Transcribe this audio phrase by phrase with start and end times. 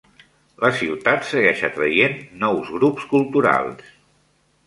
[0.61, 3.93] La ciutat segueix atraient nous grups culturals.